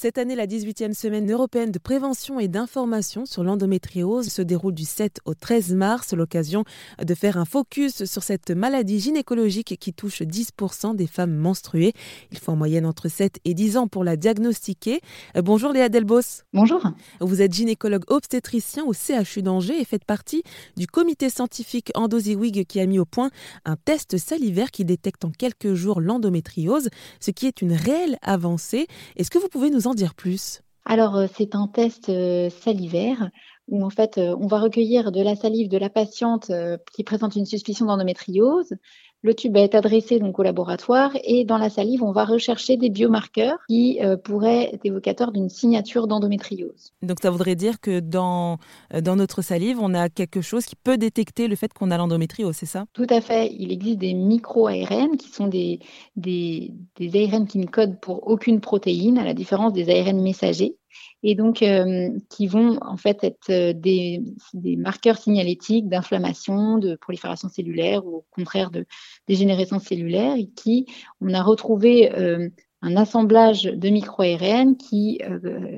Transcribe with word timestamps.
Cette 0.00 0.16
année, 0.16 0.36
la 0.36 0.46
18e 0.46 0.94
semaine 0.94 1.28
européenne 1.28 1.72
de 1.72 1.78
prévention 1.80 2.38
et 2.38 2.46
d'information 2.46 3.26
sur 3.26 3.42
l'endométriose 3.42 4.28
se 4.28 4.42
déroule 4.42 4.72
du 4.72 4.84
7 4.84 5.18
au 5.24 5.34
13 5.34 5.74
mars, 5.74 6.12
l'occasion 6.12 6.62
de 7.04 7.14
faire 7.16 7.36
un 7.36 7.44
focus 7.44 8.04
sur 8.04 8.22
cette 8.22 8.52
maladie 8.52 9.00
gynécologique 9.00 9.76
qui 9.76 9.92
touche 9.92 10.22
10% 10.22 10.94
des 10.94 11.08
femmes 11.08 11.34
menstruées. 11.34 11.94
Il 12.30 12.38
faut 12.38 12.52
en 12.52 12.56
moyenne 12.56 12.86
entre 12.86 13.08
7 13.08 13.40
et 13.44 13.54
10 13.54 13.76
ans 13.76 13.88
pour 13.88 14.04
la 14.04 14.14
diagnostiquer. 14.14 15.00
Euh, 15.36 15.42
bonjour 15.42 15.72
Léa 15.72 15.88
Delbos. 15.88 16.44
Bonjour. 16.52 16.80
Vous 17.18 17.42
êtes 17.42 17.52
gynécologue 17.52 18.04
obstétricien 18.06 18.84
au 18.84 18.92
CHU 18.92 19.42
d'Angers 19.42 19.80
et 19.80 19.84
faites 19.84 20.04
partie 20.04 20.44
du 20.76 20.86
comité 20.86 21.28
scientifique 21.28 21.90
Endosiwig 21.96 22.66
qui 22.66 22.78
a 22.78 22.86
mis 22.86 23.00
au 23.00 23.04
point 23.04 23.30
un 23.64 23.74
test 23.74 24.16
salivaire 24.16 24.70
qui 24.70 24.84
détecte 24.84 25.24
en 25.24 25.32
quelques 25.32 25.74
jours 25.74 26.00
l'endométriose, 26.00 26.88
ce 27.18 27.32
qui 27.32 27.48
est 27.48 27.62
une 27.62 27.72
réelle 27.72 28.16
avancée. 28.22 28.86
Est-ce 29.16 29.32
que 29.32 29.38
vous 29.38 29.48
pouvez 29.48 29.70
nous 29.70 29.87
dire 29.94 30.14
plus 30.14 30.62
Alors, 30.84 31.16
euh, 31.16 31.26
c'est 31.36 31.54
un 31.54 31.66
test 31.68 32.08
euh, 32.08 32.50
salivaire 32.50 33.30
où 33.68 33.84
en 33.84 33.90
fait, 33.90 34.18
euh, 34.18 34.34
on 34.40 34.46
va 34.46 34.58
recueillir 34.58 35.12
de 35.12 35.22
la 35.22 35.36
salive 35.36 35.68
de 35.68 35.78
la 35.78 35.90
patiente 35.90 36.50
qui 36.92 37.04
présente 37.04 37.36
une 37.36 37.44
suspicion 37.44 37.86
d'endométriose. 37.86 38.74
Le 39.22 39.34
tube 39.34 39.54
va 39.54 39.62
être 39.62 39.74
adressé 39.74 40.20
donc 40.20 40.38
au 40.38 40.44
laboratoire 40.44 41.10
et 41.24 41.44
dans 41.44 41.58
la 41.58 41.70
salive, 41.70 42.04
on 42.04 42.12
va 42.12 42.24
rechercher 42.24 42.76
des 42.76 42.88
biomarqueurs 42.88 43.58
qui 43.68 43.98
euh, 44.00 44.16
pourraient 44.16 44.70
être 44.72 44.86
évocateurs 44.86 45.32
d'une 45.32 45.48
signature 45.48 46.06
d'endométriose. 46.06 46.92
Donc 47.02 47.16
ça 47.20 47.30
voudrait 47.30 47.56
dire 47.56 47.80
que 47.80 47.98
dans, 47.98 48.58
euh, 48.94 49.00
dans 49.00 49.16
notre 49.16 49.42
salive, 49.42 49.78
on 49.80 49.92
a 49.92 50.08
quelque 50.08 50.40
chose 50.40 50.66
qui 50.66 50.76
peut 50.76 50.96
détecter 50.96 51.48
le 51.48 51.56
fait 51.56 51.72
qu'on 51.72 51.90
a 51.90 51.96
l'endométriose, 51.96 52.54
c'est 52.54 52.66
ça? 52.66 52.84
Tout 52.92 53.08
à 53.10 53.20
fait. 53.20 53.52
Il 53.58 53.72
existe 53.72 53.98
des 53.98 54.14
micro-ARN 54.14 55.16
qui 55.16 55.30
sont 55.30 55.48
des, 55.48 55.80
des, 56.14 56.72
des 56.96 57.24
ARN 57.24 57.48
qui 57.48 57.58
ne 57.58 57.66
codent 57.66 57.98
pour 58.00 58.28
aucune 58.28 58.60
protéine, 58.60 59.18
à 59.18 59.24
la 59.24 59.34
différence 59.34 59.72
des 59.72 59.90
ARN 59.90 60.22
messagers 60.22 60.76
et 61.22 61.34
donc 61.34 61.62
euh, 61.62 62.10
qui 62.28 62.46
vont 62.46 62.78
en 62.80 62.96
fait 62.96 63.22
être 63.24 63.50
euh, 63.50 63.72
des, 63.72 64.22
des 64.54 64.76
marqueurs 64.76 65.18
signalétiques 65.18 65.88
d'inflammation, 65.88 66.78
de 66.78 66.96
prolifération 66.96 67.48
cellulaire 67.48 68.06
ou 68.06 68.16
au 68.16 68.26
contraire 68.30 68.70
de 68.70 68.86
dégénérescence 69.26 69.84
cellulaire 69.84 70.36
et 70.36 70.46
qui, 70.46 70.86
on 71.20 71.34
a 71.34 71.42
retrouvé 71.42 72.12
euh, 72.14 72.48
un 72.82 72.96
assemblage 72.96 73.64
de 73.64 73.88
micro-ARN 73.88 74.76
qui 74.76 75.20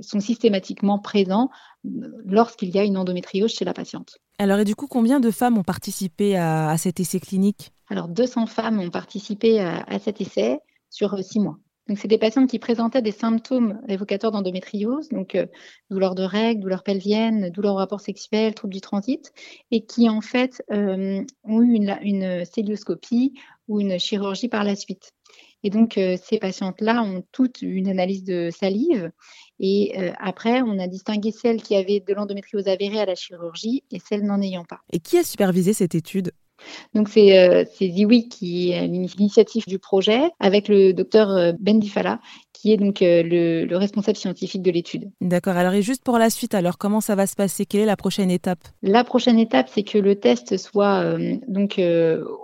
sont 0.00 0.18
systématiquement 0.18 0.98
présents 0.98 1.50
lorsqu'il 2.24 2.70
y 2.70 2.78
a 2.78 2.84
une 2.84 2.96
endométriose 2.96 3.52
chez 3.52 3.66
la 3.66 3.74
patiente. 3.74 4.16
Alors 4.38 4.60
et 4.60 4.64
du 4.64 4.74
coup, 4.74 4.86
combien 4.86 5.20
de 5.20 5.30
femmes 5.30 5.58
ont 5.58 5.62
participé 5.62 6.38
à, 6.38 6.74
cet 6.78 6.98
essai 6.98 7.20
clinique? 7.20 7.72
Alors 7.90 8.08
200 8.08 8.46
femmes 8.46 8.80
ont 8.80 8.88
participé 8.88 9.60
à, 9.60 9.82
à 9.82 9.98
cet 9.98 10.22
essai 10.22 10.58
sur 10.88 11.22
six 11.22 11.38
mois. 11.38 11.58
Donc, 11.88 11.98
c'est 11.98 12.08
des 12.08 12.18
patientes 12.18 12.50
qui 12.50 12.58
présentaient 12.58 13.02
des 13.02 13.12
symptômes 13.12 13.80
évocateurs 13.88 14.32
d'endométriose, 14.32 15.08
donc 15.10 15.34
euh, 15.34 15.46
douleur 15.90 16.14
de 16.14 16.22
règles, 16.22 16.62
douleur 16.62 16.82
pelvienne, 16.82 17.50
douleur 17.50 17.74
au 17.74 17.76
rapport 17.76 18.00
sexuel, 18.00 18.54
troubles 18.54 18.74
du 18.74 18.80
transit, 18.80 19.32
et 19.70 19.84
qui 19.84 20.08
en 20.08 20.20
fait 20.20 20.62
euh, 20.72 21.22
ont 21.44 21.62
eu 21.62 21.74
une, 21.74 21.96
une 22.02 22.44
célioscopie 22.44 23.34
ou 23.68 23.80
une 23.80 23.98
chirurgie 23.98 24.48
par 24.48 24.64
la 24.64 24.74
suite. 24.74 25.12
Et 25.62 25.70
donc, 25.70 25.98
euh, 25.98 26.16
ces 26.22 26.38
patientes-là 26.38 27.02
ont 27.02 27.24
toutes 27.32 27.62
une 27.62 27.88
analyse 27.88 28.22
de 28.22 28.50
salive. 28.50 29.10
Et 29.58 29.94
euh, 29.98 30.12
après, 30.18 30.62
on 30.62 30.78
a 30.78 30.86
distingué 30.86 31.32
celles 31.32 31.62
qui 31.62 31.74
avaient 31.74 31.98
de 31.98 32.14
l'endométriose 32.14 32.68
avérée 32.68 33.00
à 33.00 33.06
la 33.06 33.14
chirurgie 33.14 33.82
et 33.90 33.98
celles 33.98 34.24
n'en 34.24 34.40
ayant 34.40 34.64
pas. 34.64 34.80
Et 34.92 35.00
qui 35.00 35.18
a 35.18 35.24
supervisé 35.24 35.72
cette 35.72 35.94
étude? 35.94 36.32
Donc 36.94 37.08
c'est 37.08 37.38
euh, 37.38 37.64
Ziwi 37.78 38.28
qui 38.28 38.70
est 38.70 38.86
l'initiative 38.86 39.64
du 39.66 39.78
projet 39.78 40.30
avec 40.40 40.68
le 40.68 40.92
docteur 40.92 41.30
euh, 41.30 41.52
Ben 41.58 41.78
Difala 41.78 42.20
qui 42.52 42.72
est 42.72 42.78
donc 42.78 43.02
euh, 43.02 43.22
le, 43.22 43.76
responsable 43.76 44.16
scientifique 44.16 44.62
de 44.62 44.70
l'étude. 44.70 45.10
D'accord. 45.20 45.56
Alors 45.56 45.74
et 45.74 45.82
juste 45.82 46.02
pour 46.02 46.18
la 46.18 46.30
suite, 46.30 46.54
alors 46.54 46.78
comment 46.78 47.02
ça 47.02 47.14
va 47.14 47.26
se 47.26 47.34
passer? 47.34 47.66
Quelle 47.66 47.82
est 47.82 47.86
la 47.86 47.96
prochaine 47.96 48.30
étape? 48.30 48.60
La 48.82 49.04
prochaine 49.04 49.38
étape, 49.38 49.68
c'est 49.70 49.82
que 49.82 49.98
le 49.98 50.14
test 50.16 50.56
soit 50.56 51.02
euh, 51.02 51.36
donc 51.48 51.78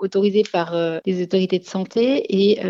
autorisé 0.00 0.42
par 0.52 0.76
les 1.06 1.22
autorités 1.22 1.58
de 1.58 1.64
santé 1.64 2.26
et 2.28 2.60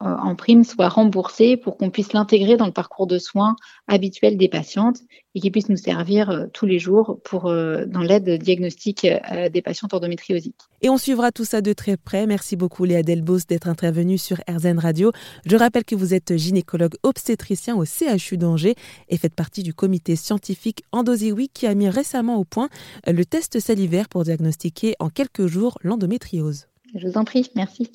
en 0.00 0.36
prime 0.36 0.62
soit 0.62 0.88
remboursé 0.88 1.56
pour 1.56 1.76
qu'on 1.76 1.90
puisse 1.90 2.12
l'intégrer 2.12 2.56
dans 2.56 2.66
le 2.66 2.72
parcours 2.72 3.08
de 3.08 3.18
soins 3.18 3.56
habituel 3.88 4.36
des 4.36 4.48
patientes 4.48 4.98
et 5.34 5.40
qu'il 5.40 5.50
puisse 5.52 5.68
nous 5.68 5.76
servir 5.76 6.46
tous 6.52 6.66
les 6.66 6.78
jours 6.78 7.18
pour 7.24 7.44
dans 7.44 8.02
l'aide 8.02 8.40
diagnostique 8.40 9.06
des 9.52 9.62
patientes 9.62 9.92
endométriosiques. 9.94 10.60
Et 10.82 10.90
on 10.90 10.98
suivra 10.98 11.32
tout 11.32 11.44
ça 11.44 11.60
de 11.60 11.72
très 11.72 11.96
près. 11.96 12.26
Merci 12.26 12.56
beaucoup 12.56 12.84
Léa 12.84 13.02
Delbos 13.02 13.40
d'être 13.48 13.68
intervenue 13.68 14.18
sur 14.18 14.38
RZN 14.48 14.78
Radio. 14.78 15.12
Je 15.46 15.56
rappelle 15.56 15.84
que 15.84 15.96
vous 15.96 16.14
êtes 16.14 16.36
gynécologue 16.36 16.94
obstétricien 17.02 17.74
au 17.76 17.84
CHU 17.84 18.36
d'Angers 18.36 18.74
et 19.08 19.16
faites 19.16 19.34
partie 19.34 19.62
du 19.62 19.74
comité 19.74 20.16
scientifique 20.16 20.82
Endosiwi 20.92 21.48
qui 21.48 21.66
a 21.66 21.74
mis 21.74 21.88
récemment 21.88 22.36
au 22.36 22.44
point 22.44 22.68
le 23.06 23.24
test 23.24 23.58
salivaire 23.60 24.08
pour 24.08 24.24
diagnostiquer 24.24 24.94
en 24.98 25.08
quelques 25.08 25.46
jours 25.46 25.78
l'endométriose. 25.82 26.66
Je 26.94 27.08
vous 27.08 27.18
en 27.18 27.24
prie, 27.24 27.50
merci. 27.56 27.90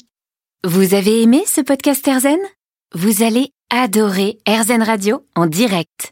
Vous 0.66 0.94
avez 0.94 1.22
aimé 1.22 1.44
ce 1.46 1.62
podcast 1.62 2.06
RZN 2.06 2.40
Vous 2.94 3.24
allez 3.24 3.52
adorer 3.70 4.40
RZN 4.48 4.84
Radio 4.84 5.24
en 5.36 5.46
direct. 5.46 6.12